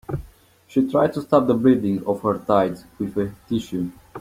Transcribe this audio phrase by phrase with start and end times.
[0.65, 3.91] She tried to stop the bleeding of her thighs with a tissue.